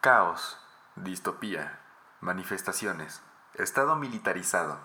Caos, 0.00 0.56
distopía, 0.96 1.78
manifestaciones, 2.22 3.22
estado 3.58 3.96
militarizado, 3.96 4.78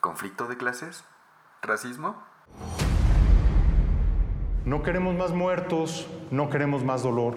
conflicto 0.00 0.46
de 0.46 0.56
clases, 0.56 1.04
racismo. 1.60 2.22
No 4.64 4.84
queremos 4.84 5.16
más 5.16 5.32
muertos, 5.32 6.06
no 6.30 6.50
queremos 6.50 6.84
más 6.84 7.02
dolor. 7.02 7.34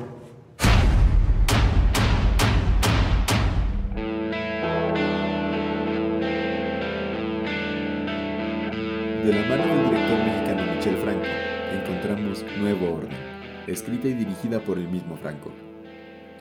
De 9.25 9.33
la 9.33 9.49
mano 9.49 9.65
del 9.65 9.89
director 9.89 10.19
mexicano 10.19 10.71
Michel 10.71 10.97
Franco, 10.97 11.25
encontramos 11.71 12.45
Nuevo 12.59 12.97
Orden, 12.97 13.65
escrita 13.65 14.07
y 14.07 14.13
dirigida 14.13 14.59
por 14.59 14.77
el 14.77 14.87
mismo 14.87 15.17
Franco. 15.17 15.51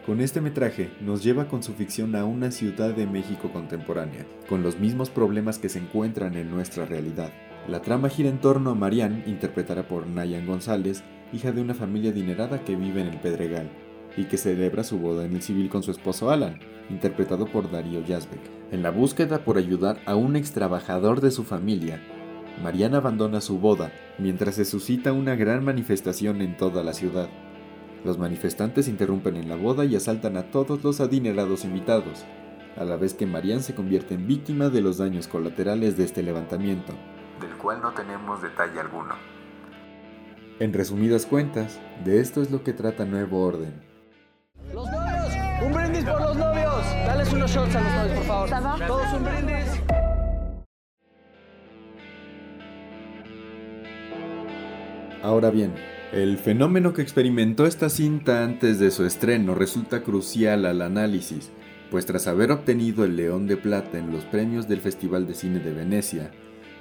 Con 0.07 0.20
este 0.20 0.41
metraje 0.41 0.92
nos 1.01 1.24
lleva 1.24 1.48
con 1.48 1.65
su 1.65 1.73
ficción 1.73 2.14
a 2.14 2.24
una 2.24 2.52
ciudad 2.52 2.95
de 2.95 3.09
México 3.09 3.51
contemporánea, 3.52 4.24
con 4.48 4.62
los 4.62 4.78
mismos 4.78 5.10
problemas 5.10 5.59
que 5.59 5.69
se 5.69 5.80
encuentran 5.80 6.37
en 6.37 6.48
nuestra 6.48 6.87
realidad. 6.87 7.33
La 7.66 7.83
trama 7.83 8.09
gira 8.09 8.28
en 8.28 8.38
torno 8.38 8.70
a 8.70 8.77
Marianne, 8.77 9.24
interpretada 9.27 9.88
por 9.88 10.06
Nayan 10.06 10.47
González, 10.47 11.02
hija 11.33 11.50
de 11.50 11.61
una 11.61 11.74
familia 11.74 12.12
adinerada 12.12 12.62
que 12.62 12.77
vive 12.77 13.00
en 13.00 13.09
el 13.09 13.19
Pedregal, 13.19 13.69
y 14.16 14.27
que 14.27 14.37
celebra 14.37 14.84
su 14.84 15.00
boda 15.00 15.24
en 15.24 15.34
el 15.34 15.42
civil 15.42 15.69
con 15.69 15.83
su 15.83 15.91
esposo 15.91 16.30
Alan, 16.30 16.61
interpretado 16.88 17.47
por 17.47 17.69
Darío 17.69 18.05
Yazbek. 18.05 18.38
En 18.70 18.84
la 18.84 18.91
búsqueda 18.91 19.45
por 19.45 19.59
ayudar 19.59 19.98
a 20.06 20.14
un 20.14 20.36
ex 20.36 20.52
trabajador 20.52 21.20
de 21.20 21.33
su 21.33 21.42
familia, 21.42 22.00
Mariana 22.62 22.98
abandona 22.98 23.41
su 23.41 23.59
boda 23.59 23.91
mientras 24.19 24.55
se 24.55 24.66
suscita 24.66 25.12
una 25.12 25.34
gran 25.34 25.64
manifestación 25.64 26.42
en 26.42 26.56
toda 26.56 26.84
la 26.84 26.95
ciudad. 26.95 27.28
Los 28.06 28.19
manifestantes 28.19 28.87
interrumpen 28.87 29.34
en 29.34 29.48
la 29.48 29.56
boda 29.56 29.84
y 29.84 29.96
asaltan 29.96 30.37
a 30.37 30.45
todos 30.45 30.84
los 30.84 31.01
adinerados 31.01 31.64
invitados, 31.64 32.24
a 32.77 32.84
la 32.84 32.94
vez 32.94 33.14
que 33.14 33.27
Marianne 33.27 33.64
se 33.64 33.75
convierte 33.75 34.14
en 34.14 34.28
víctima 34.28 34.69
de 34.69 34.81
los 34.81 34.98
daños 34.98 35.27
colaterales 35.27 35.97
de 35.97 36.05
este 36.05 36.22
levantamiento, 36.22 36.92
del 37.41 37.50
cual 37.56 37.83
no 37.83 37.91
tenemos 37.94 38.41
detalle 38.41 38.78
alguno. 38.78 39.16
En 40.61 40.72
resumidas 40.72 41.27
cuentas, 41.27 41.81
de 42.05 42.20
esto 42.20 42.42
es 42.42 42.53
lo 42.53 42.62
que 42.62 42.72
trata 42.72 43.05
Nuevo 43.05 43.44
Orden. 43.44 43.75
¡Los 44.72 44.88
novios! 44.88 45.33
¡Un 45.64 45.72
brindis 45.72 46.05
por 46.05 46.20
los 46.20 46.36
novios! 46.36 46.84
Dales 47.09 47.33
unos 47.33 47.50
shots 47.50 47.75
a 47.75 47.81
los 47.81 47.92
novios, 47.92 48.19
por 48.19 48.48
favor. 48.48 48.86
Todos 48.86 49.12
un 49.14 49.25
brindis. 49.25 49.75
Ahora 55.27 55.50
bien, 55.50 55.72
el 56.12 56.38
fenómeno 56.38 56.92
que 56.92 57.02
experimentó 57.02 57.66
esta 57.66 57.88
cinta 57.88 58.44
antes 58.44 58.78
de 58.78 58.92
su 58.92 59.05
estreno 59.05 59.56
resulta 59.56 60.05
crucial 60.05 60.64
al 60.64 60.82
análisis, 60.82 61.50
pues 61.91 62.06
tras 62.06 62.28
haber 62.28 62.52
obtenido 62.52 63.05
el 63.05 63.16
León 63.16 63.48
de 63.48 63.56
Plata 63.56 63.98
en 63.98 64.12
los 64.12 64.24
premios 64.24 64.69
del 64.69 64.80
Festival 64.80 65.27
de 65.27 65.34
Cine 65.34 65.58
de 65.58 65.72
Venecia, 65.72 66.30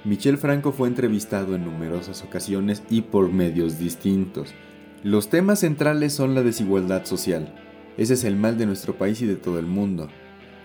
Michel 0.04 0.38
Franco 0.38 0.70
fue 0.70 0.86
entrevistado 0.86 1.56
en 1.56 1.64
numerosas 1.64 2.22
ocasiones 2.22 2.84
y 2.88 3.00
por 3.00 3.32
medios 3.32 3.80
distintos. 3.80 4.54
Los 5.02 5.28
temas 5.28 5.58
centrales 5.58 6.12
son 6.12 6.36
la 6.36 6.44
desigualdad 6.44 7.04
social. 7.04 7.52
Ese 7.96 8.14
es 8.14 8.22
el 8.22 8.36
mal 8.36 8.58
de 8.58 8.66
nuestro 8.66 8.96
país 8.96 9.20
y 9.22 9.26
de 9.26 9.34
todo 9.34 9.58
el 9.58 9.66
mundo. 9.66 10.06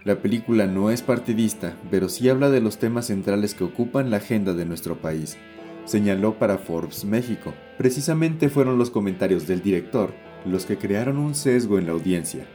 La 0.04 0.22
película 0.22 0.68
no 0.68 0.92
es 0.92 1.02
partidista, 1.02 1.76
pero 1.90 2.10
sí 2.10 2.30
habla 2.30 2.52
de 2.52 2.62
los 2.62 2.78
temas 2.78 3.08
centrales 3.08 3.56
que 3.56 3.64
ocupan 3.64 4.12
la 4.12 4.18
agenda 4.18 4.54
de 4.54 4.66
nuestro 4.66 5.02
país 5.02 5.40
señaló 5.86 6.38
para 6.40 6.58
Forbes 6.58 7.06
México. 7.06 7.54
Precisamente 7.78 8.50
fueron 8.50 8.78
los 8.78 8.90
comentarios 8.90 9.48
del 9.48 9.62
director 9.62 10.14
los 10.46 10.66
que 10.66 10.78
crearon 10.78 11.18
un 11.18 11.36
sesgo 11.36 11.78
en 11.78 11.86
la 11.86 11.92
audiencia, 11.92 12.46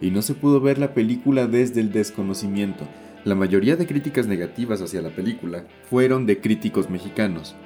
y 0.00 0.10
no 0.10 0.22
se 0.22 0.34
pudo 0.34 0.60
ver 0.60 0.78
la 0.78 0.94
película 0.94 1.46
desde 1.46 1.80
el 1.80 1.92
desconocimiento. 1.92 2.84
La 3.24 3.34
mayoría 3.34 3.76
de 3.76 3.86
críticas 3.86 4.26
negativas 4.26 4.80
hacia 4.80 5.02
la 5.02 5.10
película 5.10 5.64
fueron 5.88 6.26
de 6.26 6.40
críticos 6.40 6.88
mexicanos, 6.90 7.56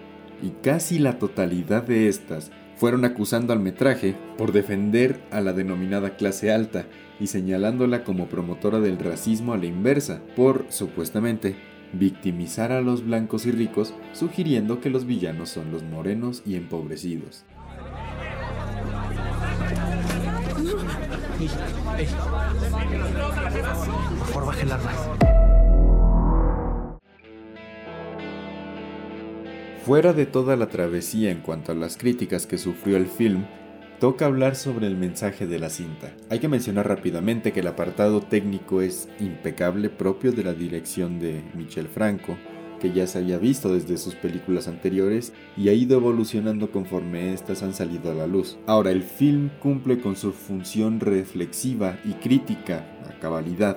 y 0.43 0.51
casi 0.63 0.99
la 0.99 1.19
totalidad 1.19 1.85
de 1.85 2.09
estas 2.09 2.51
fueron 2.77 3.05
acusando 3.05 3.53
al 3.53 3.61
metraje 3.61 4.17
por 4.37 4.53
defender 4.53 5.21
a 5.31 5.41
la 5.41 5.53
denominada 5.53 6.17
clase 6.17 6.51
alta 6.51 6.87
y 7.21 7.29
señalándola 7.29 8.03
como 8.03 8.27
promotora 8.27 8.81
del 8.81 8.99
racismo 8.99 9.53
a 9.53 9.59
la 9.59 9.67
inversa, 9.67 10.21
por, 10.35 10.67
supuestamente, 10.69 11.55
victimizar 11.93 12.73
a 12.73 12.81
los 12.81 13.05
blancos 13.05 13.47
y 13.47 13.53
ricos, 13.53 13.95
sugiriendo 14.13 14.81
que 14.81 14.91
los 14.91 15.07
villanos 15.07 15.51
son 15.51 15.71
los 15.71 15.83
morenos 15.83 16.43
y 16.47 16.57
empobrecidos. 16.57 17.45
Fuera 29.85 30.13
de 30.13 30.27
toda 30.27 30.55
la 30.57 30.69
travesía 30.69 31.31
en 31.31 31.41
cuanto 31.41 31.73
a 31.73 31.75
las 31.75 31.97
críticas 31.97 32.47
que 32.47 32.57
sufrió 32.57 32.97
el 32.97 33.07
film, 33.07 33.45
toca 34.03 34.27
hablar 34.27 34.57
sobre 34.57 34.89
el 34.89 34.97
mensaje 34.97 35.47
de 35.47 35.61
la 35.61 35.71
cinta. 35.71 36.13
Hay 36.29 36.41
que 36.41 36.49
mencionar 36.49 36.89
rápidamente 36.89 37.53
que 37.53 37.61
el 37.61 37.69
apartado 37.69 38.21
técnico 38.21 38.83
es 38.83 39.09
impecable 39.21 39.91
propio 39.91 40.33
de 40.33 40.43
la 40.43 40.55
dirección 40.55 41.21
de 41.21 41.41
Michel 41.55 41.87
Franco, 41.87 42.37
que 42.81 42.91
ya 42.91 43.07
se 43.07 43.19
había 43.19 43.39
visto 43.39 43.73
desde 43.73 43.97
sus 43.99 44.17
películas 44.17 44.67
anteriores 44.67 45.33
y 45.57 45.69
ha 45.69 45.73
ido 45.73 45.99
evolucionando 45.99 46.73
conforme 46.73 47.33
éstas 47.33 47.63
han 47.63 47.75
salido 47.75 48.11
a 48.11 48.15
la 48.17 48.27
luz. 48.27 48.59
Ahora, 48.67 48.91
el 48.91 49.05
film 49.05 49.51
cumple 49.61 50.01
con 50.01 50.17
su 50.17 50.33
función 50.33 50.99
reflexiva 50.99 51.97
y 52.05 52.15
crítica 52.15 52.85
a 53.09 53.21
cabalidad, 53.21 53.77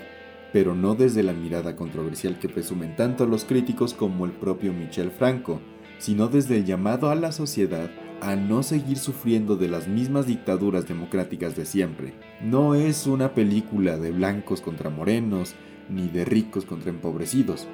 pero 0.52 0.74
no 0.74 0.96
desde 0.96 1.22
la 1.22 1.34
mirada 1.34 1.76
controversial 1.76 2.40
que 2.40 2.50
presumen 2.50 2.96
tanto 2.96 3.28
los 3.28 3.46
críticos 3.46 3.94
como 3.94 4.26
el 4.26 4.32
propio 4.32 4.74
Michel 4.74 5.12
Franco, 5.12 5.62
sino 6.00 6.30
desde 6.30 6.58
el 6.58 6.66
llamado 6.66 7.12
a 7.12 7.16
la 7.16 7.32
sociedad 7.32 7.92
a 8.26 8.36
no 8.36 8.64
seguir 8.64 8.98
sufriendo 8.98 9.56
de 9.56 9.68
las 9.68 9.88
mismas 9.88 10.26
dictaduras 10.26 10.88
democráticas 10.88 11.56
de 11.56 11.66
siempre. 11.68 12.16
No 12.42 12.74
es 12.74 13.06
una 13.06 13.36
película 13.36 13.98
de 13.98 14.12
blancos 14.12 14.62
contra 14.62 14.90
morenos, 14.90 15.56
ni 15.90 16.08
de 16.08 16.26
ricos 16.26 16.66
contra 16.66 16.90
empobrecidos, 16.90 17.68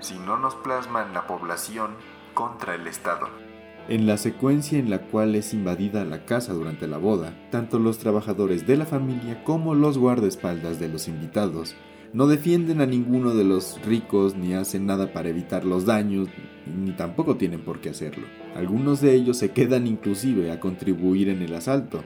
sino 0.00 0.36
nos 0.36 0.54
plasman 0.56 1.14
la 1.14 1.26
población 1.26 1.92
contra 2.34 2.74
el 2.74 2.86
Estado. 2.86 3.28
En 3.88 4.06
la 4.06 4.18
secuencia 4.18 4.78
en 4.78 4.90
la 4.90 4.98
cual 4.98 5.34
es 5.34 5.54
invadida 5.54 6.04
la 6.04 6.26
casa 6.26 6.52
durante 6.52 6.86
la 6.86 6.98
boda, 6.98 7.34
tanto 7.50 7.78
los 7.78 7.96
trabajadores 7.96 8.66
de 8.66 8.76
la 8.76 8.84
familia 8.84 9.42
como 9.44 9.74
los 9.74 9.96
guardaespaldas 9.96 10.78
de 10.78 10.90
los 10.90 11.08
invitados 11.08 11.74
no 12.12 12.26
defienden 12.26 12.80
a 12.80 12.86
ninguno 12.86 13.34
de 13.34 13.44
los 13.44 13.80
ricos 13.84 14.34
ni 14.34 14.54
hacen 14.54 14.86
nada 14.86 15.12
para 15.12 15.28
evitar 15.28 15.64
los 15.64 15.84
daños, 15.84 16.28
ni 16.68 16.92
tampoco 16.92 17.36
tienen 17.36 17.60
por 17.60 17.80
qué 17.80 17.90
hacerlo. 17.90 18.26
Algunos 18.54 19.00
de 19.00 19.14
ellos 19.14 19.36
se 19.38 19.50
quedan 19.50 19.86
inclusive 19.86 20.50
a 20.50 20.60
contribuir 20.60 21.28
en 21.28 21.42
el 21.42 21.54
asalto. 21.54 22.04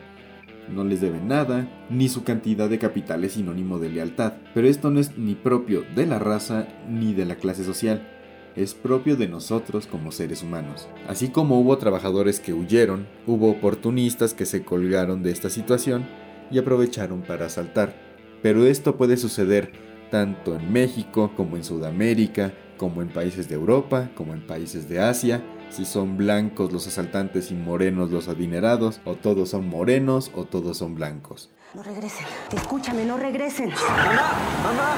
No 0.69 0.85
les 0.85 1.01
deben 1.01 1.29
nada, 1.29 1.69
ni 1.91 2.09
su 2.09 2.25
cantidad 2.25 2.71
de 2.71 2.79
capital 2.79 3.25
es 3.25 3.33
sinónimo 3.33 3.79
de 3.79 3.91
lealtad, 3.91 4.35
pero 4.55 4.69
esto 4.69 4.91
no 4.91 5.01
es 5.01 5.19
ni 5.19 5.35
propio 5.35 5.85
de 5.95 6.07
la 6.07 6.19
raza 6.19 6.69
ni 6.89 7.15
de 7.15 7.27
la 7.27 7.35
clase 7.35 7.65
social, 7.65 8.09
es 8.57 8.75
propio 8.75 9.17
de 9.17 9.29
nosotros 9.29 9.87
como 9.87 10.13
seres 10.13 10.43
humanos. 10.43 10.89
Así 11.09 11.29
como 11.29 11.59
hubo 11.61 11.79
trabajadores 11.79 12.41
que 12.41 12.53
huyeron, 12.53 13.07
hubo 13.27 13.51
oportunistas 13.51 14.35
que 14.35 14.47
se 14.47 14.63
colgaron 14.63 15.23
de 15.23 15.31
esta 15.31 15.51
situación 15.51 16.07
y 16.51 16.59
aprovecharon 16.59 17.23
para 17.23 17.47
asaltar. 17.47 17.95
Pero 18.43 18.67
esto 18.67 18.97
puede 18.97 19.17
suceder 19.17 19.73
tanto 20.11 20.57
en 20.57 20.73
México 20.73 21.33
como 21.37 21.57
en 21.57 21.65
Sudamérica, 21.65 22.53
como 22.83 23.01
en 23.01 23.11
países 23.11 23.49
de 23.49 23.55
Europa, 23.55 24.11
como 24.17 24.35
en 24.35 24.45
países 24.45 24.89
de 24.89 24.99
Asia, 24.99 25.41
si 25.71 25.85
son 25.85 26.17
blancos 26.17 26.73
los 26.73 26.89
asaltantes 26.89 27.53
y 27.53 27.55
morenos 27.55 28.11
los 28.11 28.27
adinerados, 28.27 29.01
o 29.05 29.15
todos 29.15 29.51
son 29.51 29.69
morenos 29.69 30.33
o 30.35 30.47
todos 30.47 30.79
son 30.79 30.97
blancos. 30.97 31.49
No 31.75 31.85
regresen, 31.85 32.27
escúchame, 32.53 33.05
no 33.05 33.19
regresen. 33.19 33.71
¡Mamá! 33.71 34.33
¡Mamá! 34.65 34.95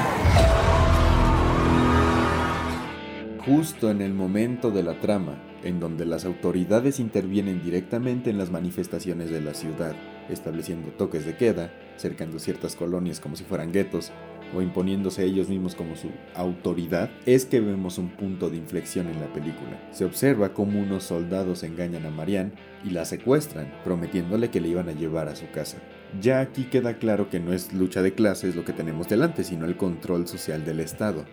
Justo 3.45 3.91
en 3.91 4.01
el 4.01 4.15
momento 4.15 4.71
de 4.71 4.81
la 4.81 4.99
trama, 4.99 5.39
en 5.63 5.79
donde 5.79 6.07
las 6.07 6.25
autoridades 6.25 6.99
intervienen 6.99 7.61
directamente 7.63 8.31
en 8.31 8.39
las 8.39 8.49
manifestaciones 8.49 9.29
de 9.29 9.41
la 9.41 9.53
ciudad, 9.53 9.93
estableciendo 10.27 10.89
toques 10.89 11.23
de 11.23 11.37
queda, 11.37 11.71
cercando 11.97 12.39
ciertas 12.39 12.75
colonias 12.75 13.19
como 13.19 13.35
si 13.35 13.43
fueran 13.43 13.71
guetos, 13.71 14.11
o 14.55 14.61
imponiéndose 14.61 15.21
a 15.21 15.25
ellos 15.25 15.49
mismos 15.49 15.75
como 15.75 15.95
su 15.95 16.09
autoridad, 16.33 17.09
es 17.25 17.45
que 17.45 17.59
vemos 17.59 17.97
un 17.97 18.09
punto 18.09 18.49
de 18.49 18.57
inflexión 18.57 19.07
en 19.07 19.19
la 19.19 19.27
película. 19.33 19.89
Se 19.91 20.05
observa 20.05 20.53
cómo 20.53 20.79
unos 20.79 21.03
soldados 21.03 21.63
engañan 21.63 22.05
a 22.05 22.11
Marianne 22.11 22.53
y 22.83 22.91
la 22.91 23.05
secuestran, 23.05 23.73
prometiéndole 23.83 24.49
que 24.49 24.61
le 24.61 24.69
iban 24.69 24.89
a 24.89 24.93
llevar 24.93 25.27
a 25.27 25.35
su 25.35 25.49
casa. 25.51 25.77
Ya 26.21 26.39
aquí 26.39 26.65
queda 26.65 26.97
claro 26.97 27.29
que 27.29 27.39
no 27.39 27.53
es 27.53 27.73
lucha 27.73 28.01
de 28.01 28.13
clases 28.13 28.55
lo 28.55 28.63
que 28.63 28.73
tenemos 28.73 29.09
delante, 29.09 29.43
sino 29.43 29.65
el 29.65 29.75
control 29.75 30.27
social 30.27 30.63
del 30.63 30.79
Estado. 30.79 31.25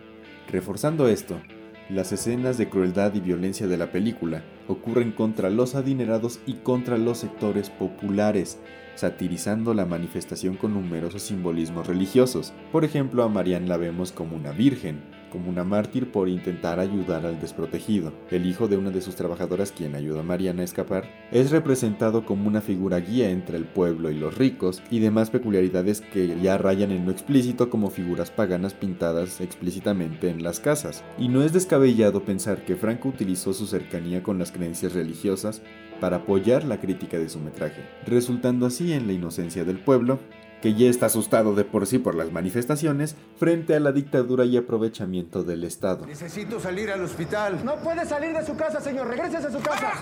Reforzando 0.51 1.09
esto, 1.09 1.41
las 1.89 2.13
escenas 2.13 2.59
de 2.59 2.69
crueldad 2.69 3.15
y 3.15 3.21
violencia 3.21 3.67
de 3.67 3.77
la 3.77 3.91
película 3.91 4.43
ocurren 4.69 5.13
contra 5.13 5.51
los 5.51 5.75
adinerados 5.75 6.41
y 6.47 6.55
contra 6.55 6.97
los 6.97 7.19
sectores 7.19 7.71
populares, 7.71 8.59
satirizando 8.95 9.75
la 9.75 9.85
manifestación 9.85 10.57
con 10.57 10.75
numerosos 10.75 11.23
simbolismos 11.23 11.87
religiosos. 11.87 12.53
Por 12.71 12.85
ejemplo, 12.85 13.23
a 13.23 13.29
Marianne 13.29 13.69
la 13.69 13.77
vemos 13.77 14.13
como 14.13 14.37
una 14.37 14.53
virgen, 14.53 15.03
como 15.33 15.49
una 15.49 15.65
mártir 15.65 16.13
por 16.13 16.29
intentar 16.29 16.79
ayudar 16.79 17.25
al 17.25 17.41
desprotegido. 17.41 18.13
El 18.31 18.47
hijo 18.47 18.69
de 18.69 18.77
una 18.77 18.91
de 18.91 19.01
sus 19.01 19.17
trabajadoras, 19.17 19.73
quien 19.73 19.95
ayuda 19.95 20.21
a 20.21 20.25
Mariana 20.25 20.61
a 20.61 20.65
escapar, 20.67 21.05
es 21.33 21.51
representado 21.51 22.27
como 22.27 22.47
una 22.47 22.61
figura 22.61 23.01
guía 23.01 23.31
entre 23.31 23.57
el 23.57 23.65
pueblo 23.65 24.11
y 24.11 24.19
los 24.19 24.37
ricos, 24.37 24.83
y 24.91 24.99
demás 24.99 25.31
peculiaridades 25.31 26.03
que 26.03 26.39
ya 26.41 26.59
rayan 26.59 26.93
en 26.93 27.07
lo 27.07 27.11
explícito 27.11 27.71
como 27.71 27.91
figuras 27.91 28.31
paganas 28.31 28.75
pintadas 28.75 29.41
explícitamente 29.41 30.29
en 30.29 30.43
las 30.43 30.61
casas. 30.61 31.03
Y 31.19 31.29
no 31.29 31.43
es 31.43 31.53
descabellado 31.53 32.25
pensar 32.25 32.65
que 32.65 32.77
Franco 32.77 33.09
utilizó 33.09 33.55
su 33.55 33.67
cercanía 33.67 34.23
con 34.23 34.39
las 34.39 34.53
creencias 34.53 34.93
religiosas 34.93 35.63
para 36.01 36.19
apoyar 36.19 36.65
la 36.65 36.81
crítica 36.81 37.19
de 37.19 37.29
su 37.29 37.39
metraje, 37.39 37.83
resultando 38.07 38.67
así 38.67 38.93
en 38.93 39.07
la 39.07 39.13
inocencia 39.13 39.65
del 39.65 39.79
pueblo 39.79 40.19
que 40.63 40.75
ya 40.75 40.89
está 40.89 41.07
asustado 41.07 41.55
de 41.55 41.65
por 41.65 41.87
sí 41.87 41.99
por 41.99 42.15
las 42.15 42.33
manifestaciones 42.33 43.17
frente 43.37 43.75
a 43.75 43.81
la 43.81 43.93
dictadura 43.93 44.47
y 44.47 44.57
aprovechamiento 44.57 45.43
del 45.43 45.65
Estado. 45.65 46.07
Necesito 46.07 46.61
salir 46.61 46.91
al 46.91 47.03
hospital. 47.03 47.63
No 47.65 47.77
puede 47.77 48.07
salir 48.07 48.33
de 48.33 48.47
su 48.47 48.57
casa, 48.57 48.81
señor. 48.81 49.09
Regrese 49.09 49.39
a 49.39 49.51
su 49.51 49.61
casa. 49.61 49.93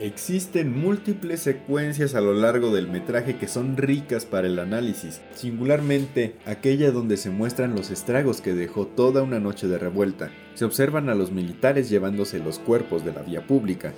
Existen 0.00 0.80
múltiples 0.80 1.40
secuencias 1.40 2.14
a 2.14 2.22
lo 2.22 2.32
largo 2.32 2.72
del 2.72 2.88
metraje 2.88 3.36
que 3.36 3.48
son 3.48 3.76
ricas 3.76 4.24
para 4.24 4.46
el 4.46 4.58
análisis, 4.58 5.20
singularmente 5.34 6.36
aquella 6.46 6.90
donde 6.90 7.18
se 7.18 7.28
muestran 7.28 7.74
los 7.74 7.90
estragos 7.90 8.40
que 8.40 8.54
dejó 8.54 8.86
toda 8.86 9.22
una 9.22 9.40
noche 9.40 9.68
de 9.68 9.76
revuelta. 9.76 10.30
Se 10.54 10.64
observan 10.64 11.10
a 11.10 11.14
los 11.14 11.32
militares 11.32 11.90
llevándose 11.90 12.38
los 12.38 12.58
cuerpos 12.58 13.04
de 13.04 13.12
la 13.12 13.20
vía 13.20 13.46
pública, 13.46 13.92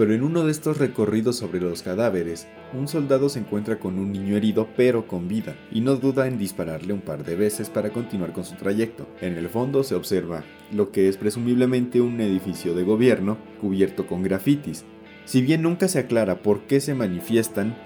pero 0.00 0.14
en 0.14 0.22
uno 0.22 0.46
de 0.46 0.50
estos 0.50 0.78
recorridos 0.78 1.36
sobre 1.36 1.60
los 1.60 1.82
cadáveres, 1.82 2.48
un 2.72 2.88
soldado 2.88 3.28
se 3.28 3.40
encuentra 3.40 3.78
con 3.78 3.98
un 3.98 4.12
niño 4.12 4.34
herido 4.34 4.66
pero 4.74 5.06
con 5.06 5.28
vida, 5.28 5.54
y 5.70 5.82
no 5.82 5.96
duda 5.96 6.26
en 6.26 6.38
dispararle 6.38 6.94
un 6.94 7.02
par 7.02 7.22
de 7.22 7.36
veces 7.36 7.68
para 7.68 7.90
continuar 7.90 8.32
con 8.32 8.46
su 8.46 8.54
trayecto. 8.54 9.06
En 9.20 9.36
el 9.36 9.50
fondo 9.50 9.84
se 9.84 9.94
observa 9.94 10.42
lo 10.72 10.90
que 10.90 11.06
es 11.10 11.18
presumiblemente 11.18 12.00
un 12.00 12.18
edificio 12.22 12.74
de 12.74 12.82
gobierno 12.82 13.36
cubierto 13.60 14.06
con 14.06 14.22
grafitis. 14.22 14.86
Si 15.26 15.42
bien 15.42 15.60
nunca 15.60 15.86
se 15.86 15.98
aclara 15.98 16.40
por 16.40 16.62
qué 16.62 16.80
se 16.80 16.94
manifiestan, 16.94 17.76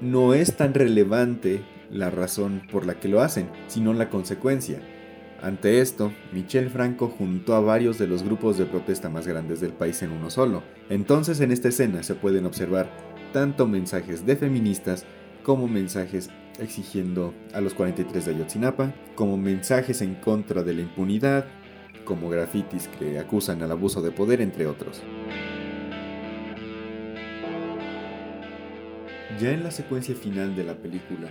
no 0.00 0.32
es 0.32 0.56
tan 0.56 0.72
relevante 0.72 1.60
la 1.90 2.08
razón 2.08 2.62
por 2.72 2.86
la 2.86 2.98
que 2.98 3.08
lo 3.08 3.20
hacen, 3.20 3.50
sino 3.66 3.92
la 3.92 4.08
consecuencia. 4.08 4.80
Ante 5.42 5.80
esto, 5.80 6.12
Michel 6.32 6.70
Franco 6.70 7.08
juntó 7.08 7.54
a 7.54 7.60
varios 7.60 7.98
de 7.98 8.06
los 8.06 8.22
grupos 8.22 8.56
de 8.58 8.64
protesta 8.64 9.10
más 9.10 9.26
grandes 9.26 9.60
del 9.60 9.72
país 9.72 10.02
en 10.02 10.12
uno 10.12 10.30
solo. 10.30 10.62
Entonces 10.88 11.40
en 11.40 11.52
esta 11.52 11.68
escena 11.68 12.02
se 12.02 12.14
pueden 12.14 12.46
observar 12.46 12.90
tanto 13.32 13.66
mensajes 13.66 14.24
de 14.24 14.36
feministas 14.36 15.04
como 15.42 15.68
mensajes 15.68 16.30
exigiendo 16.58 17.34
a 17.52 17.60
los 17.60 17.74
43 17.74 18.24
de 18.24 18.34
Ayotzinapa, 18.34 18.94
como 19.14 19.36
mensajes 19.36 20.00
en 20.00 20.14
contra 20.14 20.62
de 20.62 20.74
la 20.74 20.82
impunidad, 20.82 21.46
como 22.04 22.30
grafitis 22.30 22.88
que 22.98 23.18
acusan 23.18 23.62
al 23.62 23.72
abuso 23.72 24.00
de 24.00 24.12
poder, 24.12 24.40
entre 24.40 24.66
otros. 24.66 25.02
Ya 29.38 29.52
en 29.52 29.62
la 29.62 29.70
secuencia 29.70 30.14
final 30.14 30.56
de 30.56 30.64
la 30.64 30.76
película, 30.76 31.28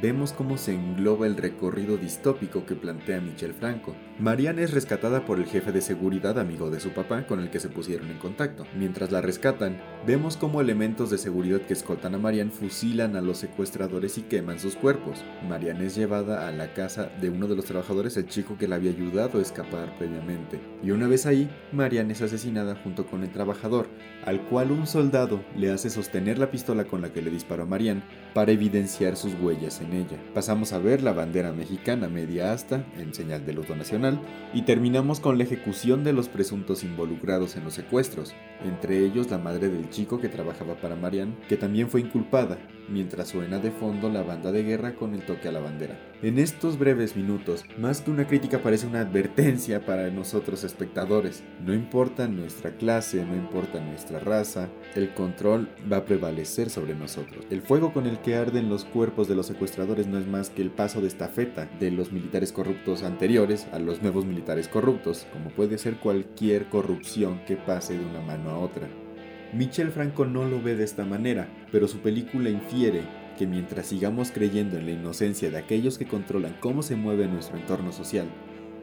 vemos 0.00 0.32
cómo 0.32 0.56
se 0.56 0.74
engloba 0.74 1.26
el 1.26 1.36
recorrido 1.36 1.96
distópico 1.96 2.64
que 2.64 2.74
plantea 2.74 3.20
Michel 3.20 3.54
Franco. 3.54 3.94
Marianne 4.18 4.62
es 4.62 4.72
rescatada 4.72 5.24
por 5.24 5.38
el 5.38 5.46
jefe 5.46 5.72
de 5.72 5.80
seguridad 5.80 6.38
amigo 6.38 6.70
de 6.70 6.80
su 6.80 6.90
papá 6.90 7.26
con 7.26 7.40
el 7.40 7.50
que 7.50 7.60
se 7.60 7.68
pusieron 7.68 8.10
en 8.10 8.18
contacto. 8.18 8.66
Mientras 8.76 9.10
la 9.10 9.20
rescatan, 9.20 9.80
vemos 10.06 10.36
cómo 10.36 10.60
elementos 10.60 11.10
de 11.10 11.18
seguridad 11.18 11.60
que 11.62 11.72
escoltan 11.72 12.14
a 12.14 12.18
Marianne 12.18 12.50
fusilan 12.50 13.16
a 13.16 13.20
los 13.20 13.38
secuestradores 13.38 14.18
y 14.18 14.22
queman 14.22 14.60
sus 14.60 14.76
cuerpos. 14.76 15.24
Marianne 15.48 15.86
es 15.86 15.96
llevada 15.96 16.46
a 16.46 16.52
la 16.52 16.72
casa 16.72 17.10
de 17.20 17.30
uno 17.30 17.46
de 17.48 17.56
los 17.56 17.64
trabajadores, 17.64 18.16
el 18.16 18.26
chico 18.26 18.56
que 18.58 18.68
la 18.68 18.76
había 18.76 18.90
ayudado 18.90 19.38
a 19.38 19.42
escapar 19.42 19.96
previamente. 19.98 20.60
Y 20.82 20.92
una 20.92 21.08
vez 21.08 21.26
ahí, 21.26 21.50
Marianne 21.72 22.12
es 22.12 22.22
asesinada 22.22 22.76
junto 22.76 23.06
con 23.06 23.22
el 23.22 23.30
trabajador, 23.30 23.88
al 24.24 24.42
cual 24.42 24.70
un 24.70 24.86
soldado 24.86 25.42
le 25.56 25.70
hace 25.70 25.90
sostener 25.90 26.38
la 26.38 26.50
pistola 26.50 26.84
con 26.84 27.00
la 27.00 27.12
que 27.12 27.22
le 27.22 27.30
disparó 27.30 27.64
a 27.64 27.66
Marianne 27.66 28.02
para 28.34 28.52
evidenciar 28.52 29.16
sus 29.16 29.34
huellas 29.34 29.79
en 29.80 29.94
ella. 29.94 30.18
Pasamos 30.34 30.72
a 30.72 30.78
ver 30.78 31.02
la 31.02 31.12
bandera 31.12 31.52
mexicana 31.52 32.08
media 32.08 32.52
asta 32.52 32.84
en 32.98 33.14
señal 33.14 33.44
de 33.46 33.52
luto 33.52 33.74
nacional 33.76 34.20
y 34.52 34.62
terminamos 34.62 35.20
con 35.20 35.38
la 35.38 35.44
ejecución 35.44 36.04
de 36.04 36.12
los 36.12 36.28
presuntos 36.28 36.84
involucrados 36.84 37.56
en 37.56 37.64
los 37.64 37.74
secuestros, 37.74 38.34
entre 38.64 39.04
ellos 39.04 39.30
la 39.30 39.38
madre 39.38 39.68
del 39.68 39.90
chico 39.90 40.20
que 40.20 40.28
trabajaba 40.28 40.74
para 40.74 40.96
Marianne, 40.96 41.34
que 41.48 41.56
también 41.56 41.88
fue 41.88 42.00
inculpada, 42.00 42.58
mientras 42.88 43.28
suena 43.28 43.58
de 43.58 43.70
fondo 43.70 44.08
la 44.08 44.22
banda 44.22 44.52
de 44.52 44.62
guerra 44.62 44.94
con 44.94 45.14
el 45.14 45.22
toque 45.22 45.48
a 45.48 45.52
la 45.52 45.60
bandera. 45.60 45.98
En 46.22 46.38
estos 46.38 46.78
breves 46.78 47.16
minutos, 47.16 47.64
más 47.78 48.02
que 48.02 48.10
una 48.10 48.26
crítica 48.26 48.58
parece 48.58 48.86
una 48.86 49.00
advertencia 49.00 49.86
para 49.86 50.10
nosotros 50.10 50.64
espectadores. 50.64 51.42
No 51.64 51.72
importa 51.72 52.28
nuestra 52.28 52.72
clase, 52.72 53.24
no 53.24 53.34
importa 53.34 53.80
nuestra 53.80 54.18
raza, 54.18 54.68
el 54.94 55.14
control 55.14 55.68
va 55.90 55.98
a 55.98 56.04
prevalecer 56.04 56.68
sobre 56.68 56.94
nosotros. 56.94 57.46
El 57.48 57.62
fuego 57.62 57.92
con 57.92 58.06
el 58.06 58.18
que 58.18 58.34
arden 58.34 58.68
los 58.68 58.84
cuerpos 58.84 59.28
de 59.28 59.34
los 59.36 59.46
secuestradores 59.46 60.08
no 60.08 60.18
es 60.18 60.26
más 60.26 60.50
que 60.50 60.62
el 60.62 60.70
paso 60.70 61.00
de 61.00 61.06
estafeta 61.06 61.70
de 61.78 61.90
los 61.90 62.12
militares 62.12 62.52
corruptos 62.52 63.02
anteriores 63.02 63.66
a 63.72 63.78
los 63.78 64.02
nuevos 64.02 64.26
militares 64.26 64.68
corruptos, 64.68 65.26
como 65.32 65.50
puede 65.50 65.78
ser 65.78 65.96
cualquier 65.96 66.68
corrupción 66.68 67.40
que 67.46 67.56
pase 67.56 67.96
de 67.96 68.04
una 68.04 68.20
mano 68.20 68.49
a 68.50 68.58
otra. 68.58 68.88
Michel 69.52 69.90
Franco 69.90 70.26
no 70.26 70.44
lo 70.44 70.62
ve 70.62 70.76
de 70.76 70.84
esta 70.84 71.04
manera, 71.04 71.48
pero 71.72 71.88
su 71.88 71.98
película 71.98 72.50
infiere 72.50 73.02
que 73.38 73.46
mientras 73.46 73.86
sigamos 73.86 74.30
creyendo 74.30 74.76
en 74.76 74.86
la 74.86 74.92
inocencia 74.92 75.50
de 75.50 75.58
aquellos 75.58 75.98
que 75.98 76.06
controlan 76.06 76.56
cómo 76.60 76.82
se 76.82 76.94
mueve 76.94 77.26
nuestro 77.26 77.56
entorno 77.56 77.90
social, 77.90 78.26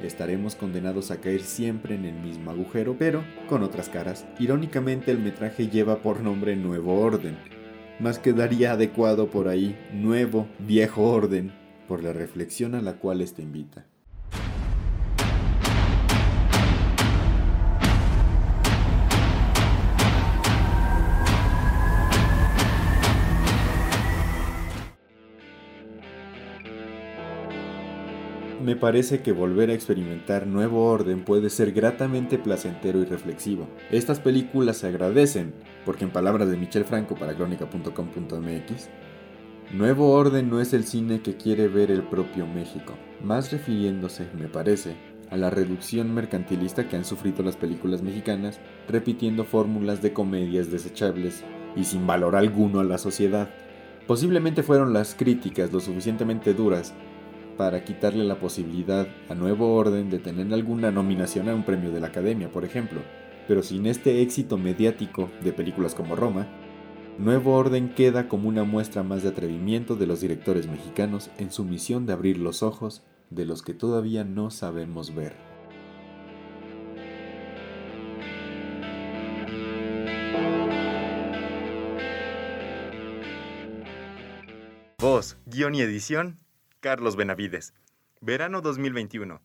estaremos 0.02 0.56
condenados 0.56 1.12
a 1.12 1.18
caer 1.18 1.42
siempre 1.42 1.96
en 1.96 2.06
el 2.06 2.16
mismo 2.16 2.52
agujero, 2.52 2.96
pero 2.98 3.24
con 3.48 3.64
otras 3.64 3.90
caras. 3.90 4.26
Irónicamente 4.40 5.12
el 5.12 5.20
metraje 5.20 5.68
lleva 5.68 6.02
por 6.02 6.22
nombre 6.22 6.56
Nuevo 6.56 7.00
Orden, 7.00 7.38
más 8.00 8.20
quedaría 8.20 8.74
adecuado 8.74 9.30
por 9.30 9.48
ahí 9.48 9.76
Nuevo 9.94 10.48
Viejo 10.60 11.04
Orden, 11.04 11.52
por 11.88 12.04
la 12.04 12.14
reflexión 12.14 12.76
a 12.76 12.82
la 12.82 12.94
cual 12.94 13.22
este 13.22 13.42
invita. 13.42 13.86
Me 28.68 28.76
parece 28.76 29.22
que 29.22 29.32
volver 29.32 29.70
a 29.70 29.74
experimentar 29.74 30.46
nuevo 30.46 30.92
orden 30.92 31.24
puede 31.24 31.50
ser 31.50 31.72
gratamente 31.72 32.38
placentero 32.38 33.00
y 33.00 33.06
reflexivo. 33.06 33.70
Estas 33.92 34.20
películas 34.20 34.76
se 34.76 34.88
agradecen, 34.88 35.54
porque 35.86 36.04
en 36.04 36.10
palabras 36.12 36.50
de 36.50 36.58
Michel 36.58 36.84
Franco 36.84 37.16
para 37.16 37.34
crónica.com.mx, 37.34 38.90
Nuevo 39.72 40.12
orden 40.12 40.50
no 40.50 40.60
es 40.60 40.74
el 40.74 40.84
cine 40.84 41.22
que 41.22 41.38
quiere 41.38 41.70
ver 41.70 41.92
el 41.92 42.04
propio 42.04 42.46
México, 42.46 42.96
más 43.24 43.54
refiriéndose, 43.54 44.28
me 44.38 44.50
parece, 44.50 44.98
a 45.30 45.38
la 45.38 45.50
reducción 45.50 46.14
mercantilista 46.14 46.90
que 46.90 46.98
han 46.98 47.06
sufrido 47.06 47.44
las 47.44 47.56
películas 47.56 48.02
mexicanas, 48.02 48.60
repitiendo 48.90 49.46
fórmulas 49.46 50.02
de 50.02 50.12
comedias 50.12 50.70
desechables 50.70 51.46
y 51.78 51.86
sin 51.86 52.06
valor 52.06 52.36
alguno 52.36 52.82
a 52.82 52.84
la 52.84 52.98
sociedad. 52.98 53.50
Posiblemente 54.08 54.62
fueron 54.62 54.92
las 54.92 55.16
críticas 55.16 55.72
lo 55.72 55.80
suficientemente 55.80 56.54
duras 56.54 56.94
para 57.58 57.84
quitarle 57.84 58.24
la 58.24 58.40
posibilidad 58.40 59.08
a 59.30 59.36
Nuevo 59.36 59.74
Orden 59.76 60.10
de 60.10 60.20
tener 60.20 60.54
alguna 60.54 60.92
nominación 60.92 61.50
a 61.50 61.56
un 61.56 61.66
premio 61.66 61.92
de 61.92 62.00
la 62.00 62.08
Academia, 62.08 62.52
por 62.52 62.64
ejemplo. 62.64 63.02
Pero 63.48 63.64
sin 63.64 63.88
este 63.88 64.22
éxito 64.22 64.58
mediático 64.58 65.30
de 65.44 65.54
películas 65.54 65.96
como 65.96 66.16
Roma, 66.16 66.48
Nuevo 67.18 67.56
Orden 67.56 67.90
queda 67.90 68.28
como 68.28 68.48
una 68.48 68.64
muestra 68.64 69.02
más 69.02 69.24
de 69.24 69.30
atrevimiento 69.30 69.96
de 69.96 70.06
los 70.06 70.22
directores 70.22 70.68
mexicanos 70.68 71.32
en 71.38 71.52
su 71.52 71.64
misión 71.64 72.06
de 72.06 72.14
abrir 72.14 72.38
los 72.38 72.62
ojos 72.62 73.04
de 73.32 73.46
los 73.46 73.64
que 73.64 73.74
todavía 73.74 74.24
no 74.24 74.52
sabemos 74.52 75.16
ver. 75.16 75.36
Voz, 85.00 85.38
guion 85.46 85.76
y 85.76 85.82
edición, 85.82 86.38
Carlos 86.88 87.18
Benavides. 87.18 87.74
Verano 88.22 88.62
2021. 88.62 89.42